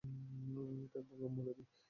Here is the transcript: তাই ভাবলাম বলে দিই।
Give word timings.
তাই 0.91 1.03
ভাবলাম 1.07 1.31
বলে 1.37 1.51
দিই। 1.57 1.67